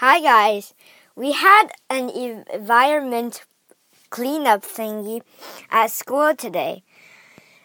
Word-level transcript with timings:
Hi 0.00 0.20
guys. 0.20 0.74
We 1.14 1.32
had 1.32 1.68
an 1.88 2.10
environment 2.10 3.46
cleanup 4.10 4.60
thingy 4.60 5.22
at 5.70 5.90
school 5.90 6.36
today. 6.36 6.82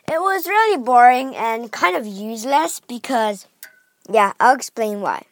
It 0.07 0.21
was 0.21 0.47
really 0.47 0.77
boring 0.81 1.35
and 1.35 1.73
kind 1.73 1.97
of 1.97 2.07
useless 2.07 2.79
because 2.87 3.47
yeah, 4.09 4.31
I'll 4.39 4.55
explain 4.55 5.01
why. 5.01 5.23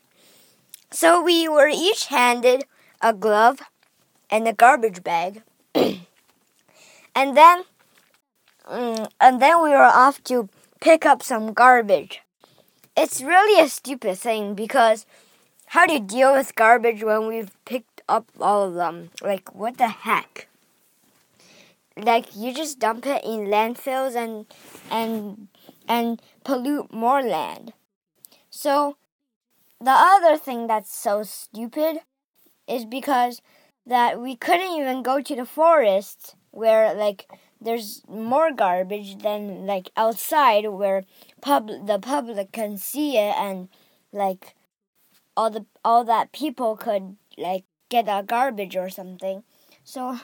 So 0.91 1.21
we 1.23 1.47
were 1.47 1.70
each 1.70 2.07
handed 2.07 2.66
a 3.02 3.13
glove 3.13 3.61
and 4.29 4.45
a 4.45 4.52
garbage 4.52 5.02
bag. 5.02 5.43
and 5.73 6.04
then 7.16 7.63
mm, 8.70 9.07
and 9.21 9.41
then 9.41 9.63
we 9.63 9.70
were 9.70 9.93
off 10.04 10.21
to 10.25 10.50
pick 10.81 11.05
up 11.05 11.23
some 11.23 11.54
garbage. 11.54 12.20
It's 12.97 13.21
really 13.21 13.63
a 13.63 13.70
stupid 13.70 14.18
thing 14.18 14.54
because 14.54 15.05
how 15.70 15.86
do 15.86 15.93
you 15.93 15.99
deal 15.99 16.33
with 16.33 16.55
garbage 16.55 17.04
when 17.04 17.27
we've 17.27 17.51
picked 17.63 18.01
up 18.09 18.27
all 18.41 18.68
of 18.68 18.73
them? 18.73 19.11
Like, 19.21 19.54
what 19.54 19.77
the 19.77 19.87
heck? 19.87 20.47
Like, 21.96 22.36
you 22.36 22.55
just 22.55 22.79
dump 22.79 23.05
it 23.05 23.23
in 23.23 23.51
landfills 23.54 24.15
and 24.15 24.47
and 24.89 25.47
and 25.87 26.21
pollute 26.43 26.91
more 26.91 27.21
land. 27.21 27.74
So, 28.50 28.97
the 29.79 29.91
other 29.91 30.37
thing 30.37 30.65
that's 30.65 30.91
so 30.96 31.21
stupid 31.21 31.99
is 32.67 32.86
because 32.86 33.41
that 33.86 34.19
we 34.19 34.36
couldn't 34.36 34.75
even 34.75 35.03
go 35.03 35.22
to 35.22 35.36
the 35.36 35.45
forest 35.45 36.36
where 36.49 36.95
like 36.95 37.27
there's 37.61 38.02
more 38.08 38.52
garbage 38.52 39.19
than 39.19 39.67
like 39.67 39.91
outside 39.95 40.67
where 40.67 41.05
pub 41.41 41.69
the 41.86 41.99
public 41.99 42.52
can 42.52 42.75
see 42.75 43.17
it 43.17 43.36
and 43.38 43.69
like 44.11 44.55
all 45.39 45.50
the 45.50 45.66
all 45.86 46.03
that 46.03 46.34
people 46.34 46.75
could 46.75 47.16
like 47.38 47.64
get 47.88 48.09
a 48.09 48.22
garbage 48.22 48.75
or 48.75 48.89
something. 48.89 49.44
So 49.86 50.20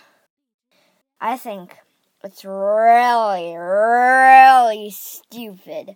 I 1.21 1.37
think 1.37 1.77
it's 2.21 2.43
really 2.43 3.55
really 3.55 4.89
stupid. 4.91 5.95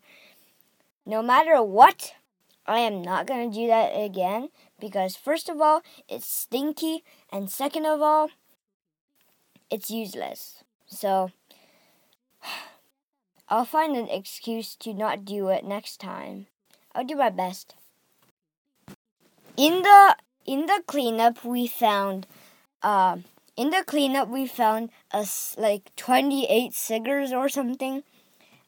No 1.05 1.21
matter 1.21 1.61
what, 1.61 2.13
I 2.65 2.79
am 2.79 3.01
not 3.01 3.27
going 3.27 3.51
to 3.51 3.59
do 3.59 3.67
that 3.67 3.89
again 3.89 4.51
because 4.79 5.17
first 5.17 5.49
of 5.49 5.59
all, 5.59 5.81
it's 6.07 6.25
stinky 6.25 7.03
and 7.29 7.51
second 7.51 7.85
of 7.85 8.01
all, 8.01 8.29
it's 9.69 9.91
useless. 9.91 10.63
So, 10.87 11.31
I'll 13.49 13.65
find 13.65 13.97
an 13.97 14.07
excuse 14.07 14.77
to 14.77 14.93
not 14.93 15.25
do 15.25 15.49
it 15.49 15.65
next 15.65 15.99
time. 15.99 16.47
I'll 16.95 17.03
do 17.03 17.17
my 17.17 17.31
best. 17.31 17.75
In 19.59 19.81
the 19.81 20.15
in 20.45 20.67
the 20.67 20.81
cleanup, 20.87 21.43
we 21.43 21.67
found, 21.67 22.27
uh, 22.81 23.17
in 23.57 23.71
the 23.71 23.83
cleanup 23.85 24.29
we 24.29 24.47
found 24.47 24.89
a 25.11 25.27
like 25.57 25.93
twenty 25.97 26.45
eight 26.45 26.73
cigars 26.73 27.33
or 27.33 27.49
something, 27.49 28.03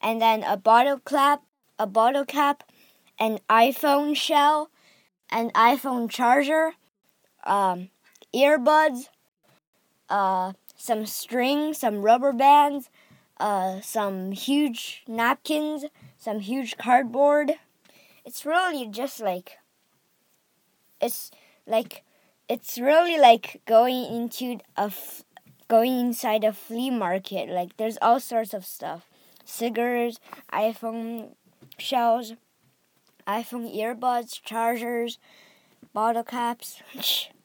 and 0.02 0.20
then 0.20 0.42
a 0.42 0.58
bottle 0.58 0.98
cap, 0.98 1.44
a 1.78 1.86
bottle 1.86 2.26
cap, 2.26 2.70
an 3.18 3.38
iPhone 3.48 4.14
shell, 4.14 4.68
an 5.30 5.48
iPhone 5.52 6.10
charger, 6.10 6.74
um, 7.44 7.88
earbuds, 8.34 9.08
uh, 10.10 10.52
some 10.76 11.06
string, 11.06 11.72
some 11.72 12.02
rubber 12.02 12.34
bands, 12.34 12.90
uh, 13.40 13.80
some 13.80 14.32
huge 14.32 15.04
napkins, 15.08 15.86
some 16.18 16.40
huge 16.40 16.76
cardboard. 16.76 17.52
It's 18.26 18.44
really 18.44 18.86
just 18.88 19.20
like 19.20 19.56
it's 21.02 21.30
like 21.66 22.04
it's 22.48 22.78
really 22.78 23.18
like 23.18 23.60
going 23.66 24.04
into 24.14 24.58
a 24.76 24.84
f- 24.88 25.24
going 25.68 25.98
inside 25.98 26.44
a 26.44 26.52
flea 26.52 26.90
market. 26.90 27.48
Like 27.48 27.76
there's 27.76 27.98
all 28.02 28.20
sorts 28.20 28.54
of 28.54 28.64
stuff: 28.64 29.10
cigars, 29.44 30.20
iPhone 30.52 31.34
shells, 31.78 32.34
iPhone 33.26 33.74
earbuds, 33.76 34.40
chargers, 34.42 35.18
bottle 35.92 36.24
caps. 36.24 36.82